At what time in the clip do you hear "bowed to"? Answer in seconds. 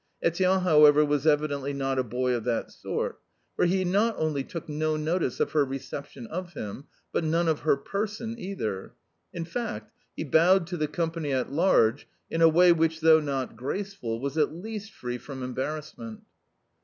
10.23-10.77